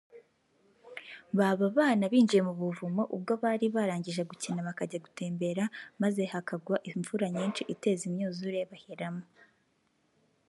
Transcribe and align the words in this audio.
bAba 1.37 1.67
bana 1.77 2.03
binjiye 2.11 2.41
mu 2.47 2.53
buvumo 2.59 3.03
ubwo 3.15 3.33
bari 3.43 3.65
barangije 3.75 4.21
gukina 4.29 4.59
bakajya 4.67 4.99
gutembera 5.05 5.63
maze 6.01 6.21
hakagwa 6.33 6.75
imvura 6.89 7.25
nyinshi 7.35 7.61
iteza 7.73 8.01
imyuzure 8.09 8.59
baheramo 8.69 9.25